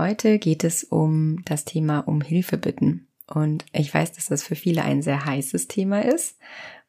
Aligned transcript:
Heute 0.00 0.38
geht 0.38 0.64
es 0.64 0.82
um 0.82 1.44
das 1.44 1.66
Thema 1.66 1.98
um 1.98 2.22
Hilfe 2.22 2.56
bitten. 2.56 3.06
Und 3.26 3.66
ich 3.74 3.92
weiß, 3.92 4.12
dass 4.12 4.28
das 4.28 4.42
für 4.42 4.54
viele 4.54 4.82
ein 4.82 5.02
sehr 5.02 5.26
heißes 5.26 5.68
Thema 5.68 6.02
ist. 6.02 6.38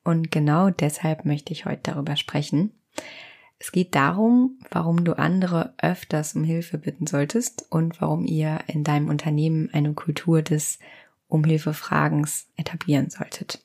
Und 0.06 0.32
genau 0.32 0.70
deshalb 0.70 1.26
möchte 1.26 1.52
ich 1.52 1.66
heute 1.66 1.82
darüber 1.84 2.16
sprechen. 2.16 2.72
Es 3.60 3.74
geht 3.74 3.96
darum, 3.96 4.60
warum 4.70 5.04
du 5.04 5.18
andere 5.18 5.74
öfters 5.82 6.36
um 6.36 6.46
Hilfe 6.46 6.78
bitten 6.78 7.06
solltest 7.06 7.66
und 7.70 8.00
warum 8.00 8.24
ihr 8.24 8.62
in 8.68 8.86
deinem 8.86 9.10
Unternehmen 9.10 9.70
eine 9.74 9.94
Kultur 9.94 10.42
des 10.42 10.80
um 11.28 11.44
Hilfe 11.44 11.74
Fragens 11.74 12.48
etablieren 12.56 13.10
solltet. 13.10 13.62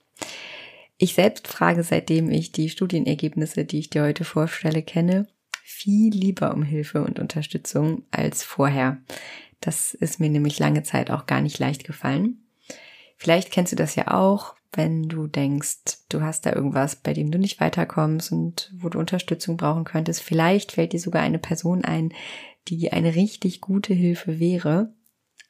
Ich 0.98 1.14
selbst 1.14 1.46
frage, 1.46 1.84
seitdem 1.84 2.32
ich 2.32 2.50
die 2.50 2.68
Studienergebnisse, 2.68 3.64
die 3.64 3.78
ich 3.78 3.90
dir 3.90 4.02
heute 4.02 4.24
vorstelle, 4.24 4.82
kenne, 4.82 5.28
viel 5.68 6.14
lieber 6.14 6.54
um 6.54 6.62
Hilfe 6.62 7.02
und 7.02 7.18
Unterstützung 7.18 8.04
als 8.12 8.44
vorher. 8.44 8.98
Das 9.60 9.94
ist 9.94 10.20
mir 10.20 10.30
nämlich 10.30 10.60
lange 10.60 10.84
Zeit 10.84 11.10
auch 11.10 11.26
gar 11.26 11.40
nicht 11.40 11.58
leicht 11.58 11.82
gefallen. 11.82 12.38
Vielleicht 13.16 13.50
kennst 13.50 13.72
du 13.72 13.76
das 13.76 13.96
ja 13.96 14.12
auch, 14.14 14.54
wenn 14.72 15.08
du 15.08 15.26
denkst, 15.26 16.04
du 16.08 16.20
hast 16.20 16.46
da 16.46 16.52
irgendwas, 16.52 16.94
bei 16.94 17.12
dem 17.14 17.32
du 17.32 17.38
nicht 17.38 17.58
weiterkommst 17.60 18.30
und 18.30 18.72
wo 18.78 18.88
du 18.88 19.00
Unterstützung 19.00 19.56
brauchen 19.56 19.82
könntest. 19.82 20.22
Vielleicht 20.22 20.72
fällt 20.72 20.92
dir 20.92 21.00
sogar 21.00 21.22
eine 21.22 21.40
Person 21.40 21.84
ein, 21.84 22.12
die 22.68 22.92
eine 22.92 23.16
richtig 23.16 23.60
gute 23.60 23.92
Hilfe 23.92 24.38
wäre, 24.38 24.94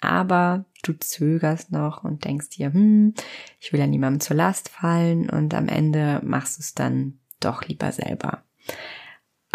aber 0.00 0.64
du 0.82 0.94
zögerst 0.94 1.72
noch 1.72 2.04
und 2.04 2.24
denkst 2.24 2.50
dir, 2.50 2.72
hm, 2.72 3.12
ich 3.60 3.70
will 3.72 3.80
ja 3.80 3.86
niemandem 3.86 4.20
zur 4.20 4.36
Last 4.36 4.70
fallen 4.70 5.28
und 5.28 5.52
am 5.52 5.68
Ende 5.68 6.22
machst 6.24 6.56
du 6.56 6.62
es 6.62 6.74
dann 6.74 7.18
doch 7.38 7.64
lieber 7.64 7.92
selber. 7.92 8.42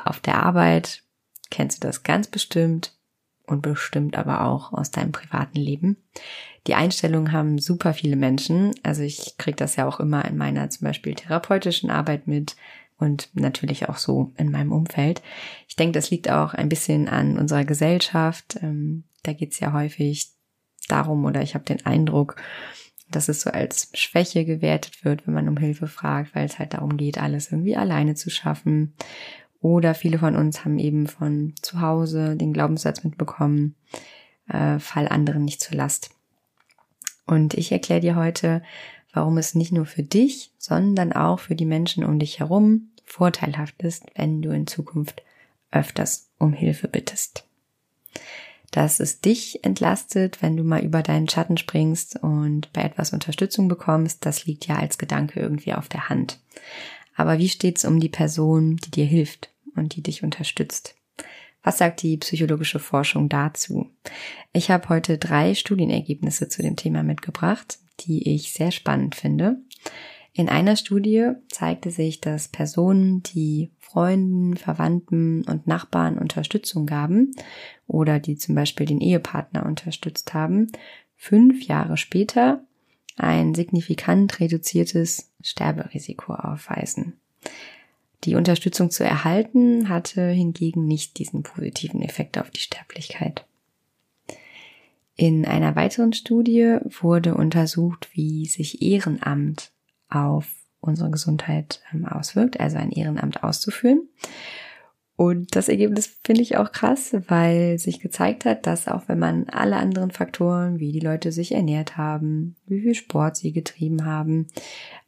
Auf 0.04 0.20
der 0.20 0.44
Arbeit 0.44 1.04
kennst 1.50 1.84
du 1.84 1.88
das 1.88 2.04
ganz 2.04 2.28
bestimmt 2.28 2.94
und 3.46 3.62
bestimmt 3.62 4.18
aber 4.18 4.46
auch 4.46 4.74
aus 4.74 4.92
deinem 4.92 5.12
privaten 5.12 5.60
Leben. 5.60 5.98
Die 6.68 6.76
Einstellung 6.76 7.32
haben 7.32 7.60
super 7.60 7.94
viele 7.94 8.16
Menschen. 8.16 8.74
Also 8.84 9.02
ich 9.02 9.38
kriege 9.38 9.58
das 9.58 9.76
ja 9.76 9.88
auch 9.88 10.00
immer 10.00 10.26
in 10.26 10.38
meiner 10.38 10.70
zum 10.70 10.86
Beispiel 10.86 11.16
therapeutischen 11.16 11.90
Arbeit 11.90 12.28
mit 12.28 12.56
und 12.98 13.30
natürlich 13.34 13.90
auch 13.90 13.98
so 13.98 14.32
in 14.38 14.52
meinem 14.52 14.72
Umfeld. 14.72 15.22
Ich 15.68 15.76
denke, 15.76 15.94
das 15.94 16.12
liegt 16.12 16.30
auch 16.30 16.54
ein 16.54 16.70
bisschen 16.70 17.10
an 17.10 17.38
unserer 17.38 17.66
Gesellschaft. 17.66 18.60
Ähm, 18.62 19.04
da 19.24 19.34
geht 19.34 19.54
es 19.54 19.60
ja 19.60 19.74
häufig 19.74 20.32
darum 20.88 21.26
oder 21.26 21.42
ich 21.42 21.56
habe 21.56 21.66
den 21.66 21.86
Eindruck, 21.86 22.36
dass 23.10 23.28
es 23.28 23.42
so 23.42 23.50
als 23.50 23.90
Schwäche 23.94 24.46
gewertet 24.46 25.04
wird, 25.04 25.26
wenn 25.26 25.34
man 25.34 25.50
um 25.50 25.58
Hilfe 25.58 25.88
fragt, 25.88 26.36
weil 26.36 26.46
es 26.46 26.60
halt 26.60 26.74
darum 26.74 26.96
geht, 26.96 27.18
alles 27.18 27.52
irgendwie 27.52 27.76
alleine 27.76 28.16
zu 28.16 28.30
schaffen. 28.30 28.94
Oder 29.62 29.94
viele 29.94 30.18
von 30.18 30.36
uns 30.36 30.66
haben 30.66 30.80
eben 30.80 31.08
von 31.08 31.54
zu 31.62 31.82
Hause 31.82 32.36
den 32.36 32.52
Glaubenssatz 32.52 33.04
mitbekommen, 33.04 33.76
äh, 34.50 34.80
fall 34.80 35.08
anderen 35.08 35.46
nicht 35.46 35.62
zur 35.62 35.78
Last. 35.78 36.10
Und 37.28 37.54
ich 37.54 37.72
erkläre 37.72 38.02
dir 38.02 38.16
heute, 38.16 38.64
warum 39.14 39.38
es 39.38 39.54
nicht 39.54 39.72
nur 39.72 39.86
für 39.86 40.04
dich, 40.04 40.52
sondern 40.58 41.14
auch 41.14 41.40
für 41.40 41.56
die 41.56 41.66
Menschen 41.66 42.04
um 42.04 42.18
dich 42.18 42.40
herum 42.40 42.90
vorteilhaft 43.06 43.82
ist, 43.84 44.06
wenn 44.16 44.42
du 44.42 44.50
in 44.50 44.66
Zukunft 44.66 45.22
öfters 45.70 46.30
um 46.40 46.54
Hilfe 46.54 46.88
bittest. 46.88 47.46
Dass 48.72 49.00
es 49.00 49.22
dich 49.22 49.64
entlastet, 49.64 50.42
wenn 50.42 50.58
du 50.58 50.64
mal 50.64 50.82
über 50.82 51.04
deinen 51.04 51.30
Schatten 51.30 51.58
springst 51.58 52.24
und 52.24 52.72
bei 52.74 52.82
etwas 52.82 53.14
Unterstützung 53.14 53.68
bekommst, 53.68 54.26
das 54.26 54.46
liegt 54.46 54.66
ja 54.66 54.78
als 54.78 54.98
Gedanke 54.98 55.40
irgendwie 55.40 55.74
auf 55.74 55.88
der 55.88 56.10
Hand. 56.10 56.40
Aber 57.16 57.38
wie 57.38 57.50
steht's 57.50 57.86
um 57.86 58.00
die 58.00 58.10
Person, 58.10 58.78
die 58.78 58.92
dir 58.92 59.06
hilft 59.06 59.51
und 59.76 59.96
die 59.96 60.04
dich 60.04 60.24
unterstützt? 60.24 60.96
Was 61.64 61.78
sagt 61.78 62.02
die 62.02 62.18
psychologische 62.18 62.80
Forschung 62.80 63.30
dazu? 63.30 63.90
Ich 64.52 64.72
habe 64.72 64.90
heute 64.90 65.18
drei 65.18 65.54
Studienergebnisse 65.54 66.50
zu 66.50 66.62
dem 66.62 66.76
Thema 66.76 67.04
mitgebracht, 67.04 67.78
die 68.00 68.34
ich 68.34 68.54
sehr 68.54 68.72
spannend 68.72 69.16
finde. 69.16 69.58
In 70.34 70.48
einer 70.50 70.76
Studie 70.76 71.32
zeigte 71.50 71.92
sich, 71.92 72.22
dass 72.22 72.48
Personen, 72.48 73.22
die 73.22 73.72
Freunden, 73.80 74.56
Verwandten 74.56 75.44
und 75.44 75.68
Nachbarn 75.68 76.18
Unterstützung 76.18 76.86
gaben 76.86 77.32
oder 77.86 78.20
die 78.20 78.38
zum 78.38 78.56
Beispiel 78.56 78.86
den 78.86 79.02
Ehepartner 79.02 79.66
unterstützt 79.66 80.34
haben, 80.34 80.72
fünf 81.16 81.64
Jahre 81.64 81.98
später 81.98 82.64
ein 83.18 83.54
signifikant 83.54 84.40
reduziertes 84.40 85.32
Sterberisiko 85.44 86.34
aufweisen. 86.34 87.20
Die 88.24 88.36
Unterstützung 88.36 88.92
zu 88.92 89.04
erhalten 89.04 89.90
hatte 89.90 90.28
hingegen 90.28 90.86
nicht 90.86 91.18
diesen 91.18 91.44
positiven 91.44 92.02
Effekt 92.02 92.38
auf 92.38 92.52
die 92.52 92.60
Sterblichkeit. 92.60 93.46
In 95.16 95.46
einer 95.46 95.76
weiteren 95.76 96.14
Studie 96.14 96.78
wurde 96.84 97.36
untersucht, 97.36 98.10
wie 98.14 98.46
sich 98.46 98.82
Ehrenamt 98.82 99.72
auf 100.10 100.48
unsere 100.80 101.12
Gesundheit 101.12 101.82
ähm, 101.94 102.06
auswirkt, 102.06 102.60
also 102.60 102.78
ein 102.78 102.92
Ehrenamt 102.92 103.44
auszuführen. 103.44 104.08
Und 105.16 105.56
das 105.56 105.70
Ergebnis 105.70 106.20
finde 106.24 106.42
ich 106.42 106.58
auch 106.58 106.72
krass, 106.72 107.16
weil 107.28 107.78
sich 107.78 108.00
gezeigt 108.00 108.46
hat, 108.46 108.66
dass 108.66 108.88
auch 108.88 109.04
wenn 109.08 109.20
man 109.20 109.48
alle 109.50 109.76
anderen 109.76 110.10
Faktoren, 110.10 110.80
wie 110.80 110.92
die 110.92 111.00
Leute 111.00 111.32
sich 111.32 111.52
ernährt 111.52 111.96
haben, 111.98 112.56
wie 112.66 112.82
viel 112.82 112.96
Sport 112.96 113.38
sie 113.38 113.54
getrieben 113.54 114.06
haben, 114.06 114.48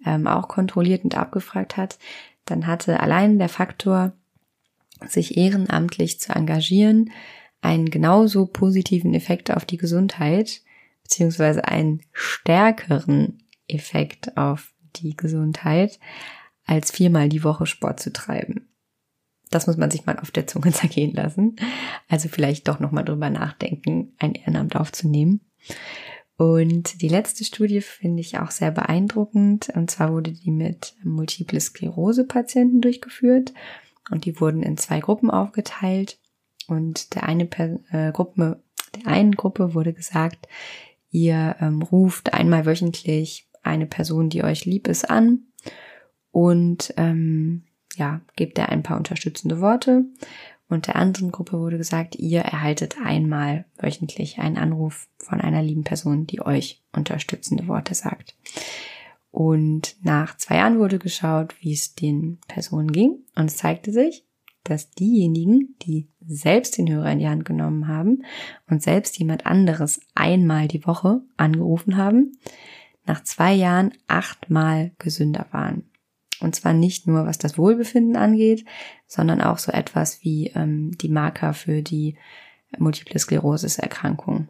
ähm, 0.05 0.27
auch 0.27 0.47
kontrolliert 0.47 1.03
und 1.03 1.17
abgefragt 1.17 1.77
hat, 1.77 1.97
dann 2.45 2.67
hatte 2.67 2.99
allein 2.99 3.39
der 3.39 3.49
Faktor, 3.49 4.13
sich 5.07 5.37
ehrenamtlich 5.37 6.19
zu 6.19 6.33
engagieren, 6.33 7.11
einen 7.61 7.89
genauso 7.89 8.45
positiven 8.45 9.13
Effekt 9.13 9.51
auf 9.51 9.65
die 9.65 9.77
Gesundheit, 9.77 10.61
beziehungsweise 11.03 11.67
einen 11.67 12.01
stärkeren 12.11 13.43
Effekt 13.67 14.37
auf 14.37 14.73
die 14.95 15.15
Gesundheit, 15.15 15.99
als 16.65 16.91
viermal 16.91 17.29
die 17.29 17.43
Woche 17.43 17.65
Sport 17.65 17.99
zu 17.99 18.11
treiben. 18.11 18.69
Das 19.49 19.67
muss 19.67 19.77
man 19.77 19.91
sich 19.91 20.05
mal 20.05 20.19
auf 20.19 20.31
der 20.31 20.47
Zunge 20.47 20.71
zergehen 20.73 21.13
lassen. 21.13 21.55
Also 22.09 22.29
vielleicht 22.29 22.67
doch 22.67 22.79
nochmal 22.79 23.05
drüber 23.05 23.29
nachdenken, 23.29 24.13
ein 24.19 24.33
Ehrenamt 24.33 24.75
aufzunehmen. 24.75 25.41
Und 26.37 27.01
die 27.01 27.07
letzte 27.07 27.43
Studie 27.43 27.81
finde 27.81 28.21
ich 28.21 28.39
auch 28.39 28.51
sehr 28.51 28.71
beeindruckend. 28.71 29.69
Und 29.75 29.91
zwar 29.91 30.11
wurde 30.11 30.31
die 30.31 30.51
mit 30.51 30.95
Multiple 31.03 31.59
Sklerose 31.59 32.25
Patienten 32.25 32.81
durchgeführt. 32.81 33.53
Und 34.09 34.25
die 34.25 34.39
wurden 34.39 34.63
in 34.63 34.77
zwei 34.77 34.99
Gruppen 34.99 35.29
aufgeteilt. 35.29 36.19
Und 36.67 37.15
der 37.15 37.23
eine 37.23 37.47
äh, 37.91 38.11
Gruppe, 38.11 38.61
der 38.95 39.07
einen 39.07 39.35
Gruppe 39.35 39.73
wurde 39.73 39.93
gesagt, 39.93 40.47
ihr 41.11 41.55
ähm, 41.59 41.81
ruft 41.81 42.33
einmal 42.33 42.65
wöchentlich 42.65 43.47
eine 43.61 43.85
Person, 43.85 44.29
die 44.29 44.43
euch 44.43 44.65
lieb 44.65 44.87
ist, 44.87 45.09
an 45.09 45.45
und 46.33 46.93
ähm, 46.97 47.63
ja, 47.95 48.21
gebt 48.35 48.57
ihr 48.57 48.69
ein 48.69 48.83
paar 48.83 48.97
unterstützende 48.97 49.61
Worte. 49.61 50.05
Und 50.73 50.87
der 50.87 50.95
anderen 50.95 51.31
Gruppe 51.31 51.59
wurde 51.59 51.77
gesagt, 51.77 52.15
ihr 52.15 52.41
erhaltet 52.41 52.95
einmal 53.03 53.65
wöchentlich 53.77 54.39
einen 54.39 54.57
Anruf 54.57 55.07
von 55.19 55.39
einer 55.39 55.61
lieben 55.61 55.83
Person, 55.83 56.25
die 56.25 56.41
euch 56.41 56.81
unterstützende 56.91 57.67
Worte 57.67 57.93
sagt. 57.93 58.35
Und 59.29 59.95
nach 60.01 60.35
zwei 60.35 60.57
Jahren 60.57 60.79
wurde 60.79 60.97
geschaut, 60.97 61.53
wie 61.61 61.73
es 61.73 61.93
den 61.93 62.39
Personen 62.47 62.91
ging. 62.91 63.19
Und 63.35 63.51
es 63.51 63.57
zeigte 63.57 63.91
sich, 63.91 64.25
dass 64.63 64.89
diejenigen, 64.89 65.75
die 65.83 66.07
selbst 66.25 66.77
den 66.79 66.89
Hörer 66.89 67.11
in 67.11 67.19
die 67.19 67.29
Hand 67.29 67.45
genommen 67.45 67.87
haben 67.87 68.23
und 68.67 68.81
selbst 68.81 69.19
jemand 69.19 69.45
anderes 69.45 69.99
einmal 70.15 70.67
die 70.67 70.87
Woche 70.87 71.21
angerufen 71.37 71.97
haben, 71.97 72.31
nach 73.05 73.23
zwei 73.23 73.53
Jahren 73.53 73.93
achtmal 74.07 74.91
gesünder 74.97 75.45
waren. 75.51 75.83
Und 76.43 76.55
zwar 76.55 76.73
nicht 76.73 77.07
nur, 77.07 77.25
was 77.25 77.37
das 77.37 77.57
Wohlbefinden 77.57 78.15
angeht, 78.15 78.65
sondern 79.07 79.41
auch 79.41 79.57
so 79.57 79.71
etwas 79.71 80.23
wie 80.23 80.47
ähm, 80.55 80.91
die 80.97 81.09
Marker 81.09 81.53
für 81.53 81.81
die 81.81 82.17
Multiple 82.77 83.17
Sklerosis-Erkrankung. 83.17 84.49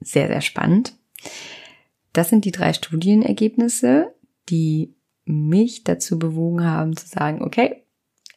Sehr, 0.00 0.28
sehr 0.28 0.40
spannend. 0.40 0.94
Das 2.12 2.30
sind 2.30 2.44
die 2.44 2.52
drei 2.52 2.72
Studienergebnisse, 2.72 4.14
die 4.48 4.94
mich 5.24 5.84
dazu 5.84 6.18
bewogen 6.18 6.64
haben 6.64 6.96
zu 6.96 7.06
sagen, 7.06 7.42
okay, 7.42 7.82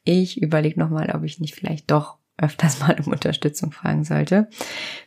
ich 0.03 0.41
überlege 0.41 0.79
nochmal, 0.79 1.11
ob 1.15 1.23
ich 1.23 1.39
nicht 1.39 1.55
vielleicht 1.55 1.89
doch 1.91 2.17
öfters 2.37 2.79
mal 2.79 2.99
um 2.99 3.11
Unterstützung 3.11 3.71
fragen 3.71 4.03
sollte. 4.03 4.49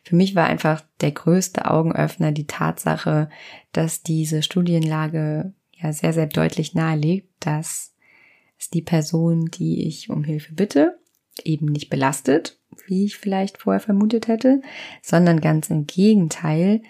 Für 0.05 0.17
mich 0.17 0.35
war 0.35 0.47
einfach 0.47 0.82
der 1.00 1.12
größte 1.12 1.70
Augenöffner 1.70 2.32
die 2.32 2.47
Tatsache, 2.47 3.29
dass 3.73 4.03
diese 4.03 4.43
Studienlage 4.43 5.53
ja 5.82 5.93
sehr, 5.93 6.12
sehr 6.12 6.26
deutlich 6.26 6.75
nahelegt, 6.75 7.29
dass 7.40 7.94
es 8.58 8.70
die 8.70 8.82
Person, 8.82 9.46
die 9.46 9.87
ich 9.87 10.11
um 10.11 10.25
Hilfe 10.25 10.55
bitte, 10.55 10.99
eben 11.44 11.67
nicht 11.67 11.90
belastet, 11.90 12.58
wie 12.87 13.05
ich 13.05 13.17
vielleicht 13.17 13.58
vorher 13.58 13.81
vermutet 13.81 14.29
hätte, 14.29 14.62
sondern 15.02 15.40
ganz 15.40 15.70
im 15.70 15.87
Gegenteil, 15.87 16.82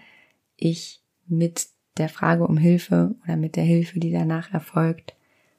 ich 0.57 1.03
mit 1.27 1.67
der 1.97 2.09
Frage 2.09 2.47
um 2.47 2.57
Hilfe 2.57 3.15
oder 3.25 3.37
mit 3.37 3.57
der 3.57 3.65
Hilfe, 3.65 4.01
die 4.01 4.13
danach 4.13 4.53
erfolgt, 4.53 5.15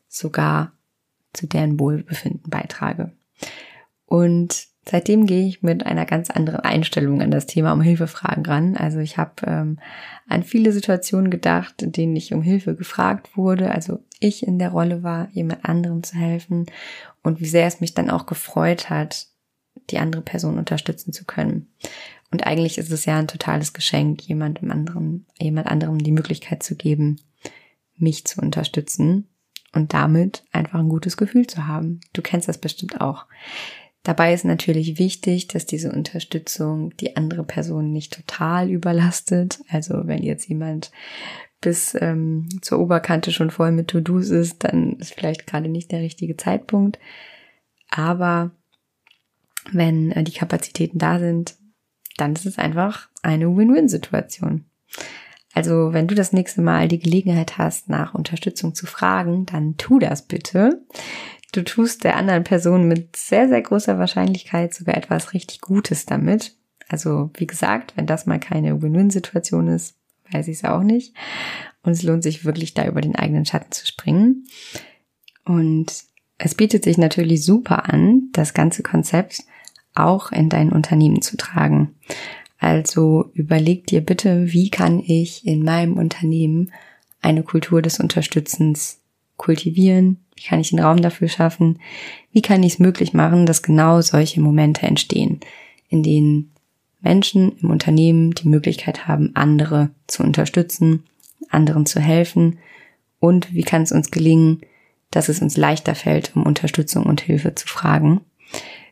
sogar 0.08 0.74
zu 1.34 1.48
deren 1.48 1.80
Wohlbefinden 1.80 2.50
beitrage. 2.50 3.12
Und 4.06 4.68
seitdem 4.86 5.26
gehe 5.26 5.48
ich 5.48 5.64
mit 5.64 5.86
einer 5.86 6.06
ganz 6.06 6.30
anderen 6.30 6.62
Einstellung 6.62 7.22
an 7.22 7.32
das 7.32 7.46
Thema 7.46 7.74
um 7.74 7.82
Hilfefragen 7.82 8.46
ran. 8.46 8.78
Also 8.78 9.00
ich 9.00 9.18
habe 9.18 9.34
ähm, 9.46 9.80
an 10.28 10.44
viele 10.44 10.72
Situationen 10.72 11.30
gedacht, 11.30 11.82
in 11.82 11.92
denen 11.92 12.16
ich 12.16 12.34
um 12.34 12.42
Hilfe 12.42 12.76
gefragt 12.76 13.38
wurde. 13.38 13.72
Also 13.72 14.00
ich 14.20 14.46
in 14.46 14.60
der 14.60 14.70
Rolle 14.70 15.04
war, 15.04 15.30
jemand 15.32 15.66
anderem 15.66 16.04
zu 16.04 16.16
helfen 16.16 16.66
und 17.22 17.40
wie 17.40 17.46
sehr 17.46 17.68
es 17.68 17.82
mich 17.82 17.94
dann 17.94 18.10
auch 18.10 18.26
gefreut 18.26 18.90
hat, 18.90 19.28
die 19.90 19.98
andere 19.98 20.22
Person 20.22 20.58
unterstützen 20.58 21.14
zu 21.14 21.26
können. 21.26 21.68
Und 22.32 22.48
eigentlich 22.48 22.78
ist 22.78 22.92
es 22.92 23.06
ja 23.06 23.18
ein 23.18 23.28
totales 23.28 23.74
Geschenk, 23.74 24.22
jemandem 24.24 24.72
anderen, 24.72 25.28
jemand 25.40 25.68
anderem 25.68 26.00
die 26.00 26.12
Möglichkeit 26.12 26.64
zu 26.64 26.76
geben, 26.76 27.22
mich 27.96 28.26
zu 28.26 28.42
unterstützen 28.42 29.28
und 29.74 29.94
damit 29.94 30.44
einfach 30.52 30.80
ein 30.80 30.90
gutes 30.90 31.18
Gefühl 31.18 31.48
zu 31.48 31.68
haben. 31.68 32.02
Du 32.14 32.22
kennst 32.22 32.48
das 32.48 32.58
bestimmt 32.58 33.02
auch. 33.02 33.26
Dabei 34.04 34.34
ist 34.34 34.44
natürlich 34.44 35.00
wichtig, 35.00 35.48
dass 35.48 35.66
diese 35.66 35.92
Unterstützung 35.92 36.96
die 36.98 37.16
andere 37.16 37.44
Person 37.44 37.92
nicht 37.92 38.14
total 38.14 38.70
überlastet. 38.70 39.60
Also 39.70 40.08
wenn 40.08 40.22
jetzt 40.22 40.48
jemand 40.50 40.92
bis 41.62 41.96
ähm, 42.00 42.50
zur 42.62 42.80
Oberkante 42.80 43.32
schon 43.32 43.50
voll 43.50 43.72
mit 43.72 43.88
To-Dos 43.88 44.30
ist, 44.30 44.66
dann 44.66 44.98
ist 44.98 45.14
vielleicht 45.14 45.48
gerade 45.48 45.70
nicht 45.70 45.92
der 45.92 46.02
richtige 46.02 46.36
Zeitpunkt. 46.36 47.00
Aber 47.90 48.52
wenn 49.72 50.12
äh, 50.12 50.24
die 50.24 50.34
Kapazitäten 50.34 51.00
da 51.00 51.20
sind, 51.20 51.56
dann 52.18 52.34
ist 52.34 52.46
es 52.46 52.58
einfach 52.60 53.08
eine 53.22 53.56
Win-Win-Situation. 53.56 54.66
Also 55.54 55.94
wenn 55.94 56.08
du 56.08 56.16
das 56.16 56.34
nächste 56.34 56.62
Mal 56.62 56.88
die 56.88 57.00
Gelegenheit 57.00 57.58
hast, 57.58 57.88
nach 57.88 58.14
Unterstützung 58.14 58.76
zu 58.76 58.86
fragen, 58.86 59.46
dann 59.46 59.78
tu 59.78 60.00
das 60.00 60.24
bitte. 60.24 60.82
Du 61.54 61.64
tust 61.64 62.04
der 62.04 62.18
anderen 62.18 62.44
Person 62.44 62.88
mit 62.88 63.16
sehr, 63.16 63.48
sehr 63.48 63.62
großer 63.62 64.00
Wahrscheinlichkeit 64.00 64.74
sogar 64.74 64.98
etwas 64.98 65.34
richtig 65.34 65.62
Gutes 65.62 66.06
damit. 66.06 66.58
Also 66.90 67.30
wie 67.36 67.48
gesagt, 67.48 67.94
wenn 67.96 68.08
das 68.08 68.26
mal 68.26 68.40
keine 68.40 68.82
Win-Win-Situation 68.82 69.68
ist, 69.68 69.96
weiß 70.32 70.48
ich 70.48 70.58
es 70.58 70.64
auch 70.66 70.82
nicht. 70.82 71.14
Und 71.84 71.92
es 71.92 72.02
lohnt 72.02 72.24
sich 72.24 72.44
wirklich 72.44 72.74
da 72.74 72.88
über 72.88 73.02
den 73.02 73.16
eigenen 73.16 73.46
Schatten 73.46 73.72
zu 73.72 73.86
springen. 73.86 74.48
Und 75.46 76.06
es 76.40 76.56
bietet 76.56 76.84
sich 76.84 76.98
natürlich 76.98 77.46
super 77.46 77.88
an, 77.88 78.30
das 78.32 78.56
ganze 78.56 78.82
Konzept 78.82 79.44
auch 79.94 80.32
in 80.32 80.50
dein 80.50 80.72
Unternehmen 80.72 81.22
zu 81.22 81.38
tragen. 81.38 81.94
Also 82.58 83.30
überleg 83.36 83.86
dir 83.86 84.02
bitte, 84.02 84.52
wie 84.52 84.72
kann 84.72 85.00
ich 85.00 85.46
in 85.46 85.64
meinem 85.64 85.98
Unternehmen 85.98 86.72
eine 87.22 87.44
Kultur 87.44 87.84
des 87.84 88.00
Unterstützens 88.00 89.03
kultivieren? 89.44 90.18
Wie 90.36 90.44
kann 90.44 90.60
ich 90.60 90.70
den 90.70 90.80
Raum 90.80 91.02
dafür 91.02 91.28
schaffen? 91.28 91.80
Wie 92.32 92.42
kann 92.42 92.64
ich 92.64 92.74
es 92.74 92.80
möglich 92.80 93.14
machen, 93.14 93.46
dass 93.46 93.62
genau 93.62 94.02
solche 94.02 94.42
Momente 94.42 94.86
entstehen, 94.88 95.42
in 95.90 96.02
denen 96.02 96.52
Menschen 97.02 97.58
im 97.62 97.70
Unternehmen 97.70 98.32
die 98.32 98.48
Möglichkeit 98.48 99.08
haben, 99.08 99.32
andere 99.36 99.90
zu 100.08 100.24
unterstützen, 100.24 101.04
anderen 101.50 101.86
zu 101.86 102.00
helfen? 102.00 102.58
Und 103.20 103.54
wie 103.54 103.64
kann 103.64 103.84
es 103.84 103.92
uns 103.92 104.12
gelingen, 104.12 104.62
dass 105.12 105.30
es 105.30 105.42
uns 105.42 105.58
leichter 105.58 105.94
fällt, 105.94 106.36
um 106.36 106.44
Unterstützung 106.44 107.06
und 107.06 107.22
Hilfe 107.22 107.54
zu 107.54 107.68
fragen? 107.68 108.22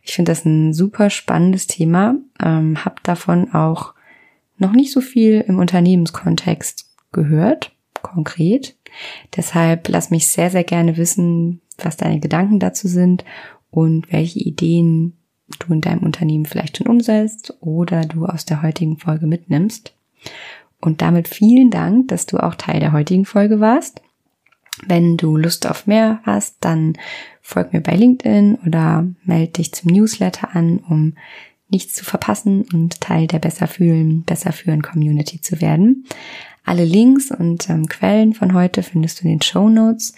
Ich 0.04 0.14
finde 0.14 0.32
das 0.32 0.46
ein 0.46 0.74
super 0.74 1.10
spannendes 1.10 1.68
Thema, 1.68 2.16
ähm, 2.44 2.84
habe 2.84 2.96
davon 3.04 3.54
auch 3.54 3.94
noch 4.58 4.74
nicht 4.74 4.92
so 4.92 5.00
viel 5.02 5.44
im 5.48 5.60
Unternehmenskontext 5.60 6.92
gehört, 7.12 7.72
konkret. 8.02 8.76
Deshalb 9.36 9.88
lass 9.90 10.12
mich 10.12 10.28
sehr, 10.28 10.50
sehr 10.50 10.64
gerne 10.64 10.98
wissen, 10.98 11.62
was 11.78 11.98
deine 11.98 12.20
Gedanken 12.20 12.60
dazu 12.60 12.88
sind 12.88 13.26
und 13.70 14.12
welche 14.12 14.40
Ideen 14.40 15.18
du 15.60 15.74
in 15.74 15.82
deinem 15.82 16.04
Unternehmen 16.04 16.46
vielleicht 16.46 16.78
schon 16.78 16.88
umsetzt 16.88 17.54
oder 17.60 18.02
du 18.02 18.26
aus 18.26 18.46
der 18.46 18.62
heutigen 18.62 18.98
Folge 18.98 19.28
mitnimmst. 19.28 19.94
Und 20.80 21.02
damit 21.02 21.28
vielen 21.28 21.70
Dank, 21.70 22.08
dass 22.08 22.26
du 22.26 22.38
auch 22.38 22.56
Teil 22.56 22.80
der 22.80 22.92
heutigen 22.92 23.26
Folge 23.26 23.60
warst. 23.60 24.02
Wenn 24.88 25.18
du 25.18 25.38
Lust 25.38 25.68
auf 25.68 25.86
mehr 25.86 26.22
hast, 26.24 26.58
dann 26.62 26.94
folg 27.42 27.74
mir 27.74 27.82
bei 27.82 27.96
LinkedIn 27.96 28.60
oder 28.66 29.08
melde 29.24 29.54
dich 29.54 29.74
zum 29.74 29.92
Newsletter 29.92 30.56
an, 30.56 30.80
um 30.80 31.14
nichts 31.70 31.94
zu 31.94 32.04
verpassen 32.04 32.66
und 32.74 33.00
Teil 33.00 33.28
der 33.28 33.40
Besser 33.40 33.68
fühlen, 33.68 34.24
besser 34.24 34.52
führen 34.52 34.82
Community 34.82 35.40
zu 35.40 35.62
werden. 35.62 36.06
Alle 36.64 36.86
Links 36.86 37.32
und 37.32 37.70
ähm, 37.70 37.88
Quellen 37.88 38.34
von 38.34 38.54
heute 38.54 38.84
findest 38.84 39.20
du 39.20 39.26
in 39.26 39.32
den 39.32 39.42
Show 39.42 39.70
Notes. 39.70 40.14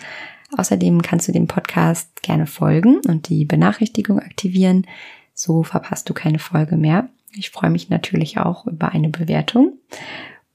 Außerdem 0.58 1.02
kannst 1.02 1.28
du 1.28 1.32
dem 1.32 1.48
Podcast 1.48 2.22
gerne 2.22 2.46
folgen 2.46 2.98
und 3.08 3.30
die 3.30 3.46
Benachrichtigung 3.46 4.20
aktivieren. 4.20 4.86
So 5.34 5.64
verpasst 5.64 6.10
du 6.10 6.14
keine 6.14 6.40
Folge 6.40 6.78
mehr. 6.78 7.10
Ich 7.36 7.50
freue 7.50 7.72
mich 7.72 7.90
natürlich 7.90 8.38
auch 8.38 8.68
über 8.68 8.90
eine 8.90 9.10
Bewertung. 9.10 9.74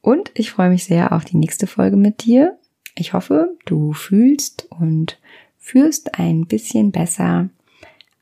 Und 0.00 0.30
ich 0.34 0.50
freue 0.50 0.70
mich 0.70 0.84
sehr 0.84 1.12
auf 1.12 1.24
die 1.24 1.36
nächste 1.36 1.66
Folge 1.66 1.96
mit 1.96 2.24
dir. 2.24 2.56
Ich 2.94 3.12
hoffe, 3.12 3.56
du 3.64 3.92
fühlst 3.92 4.68
und 4.70 5.18
führst 5.58 6.18
ein 6.18 6.46
bisschen 6.46 6.92
besser 6.92 7.48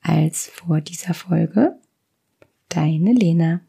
als 0.02 0.48
vor 0.48 0.80
dieser 0.80 1.14
Folge. 1.14 1.76
Deine 2.68 3.12
Lena. 3.12 3.60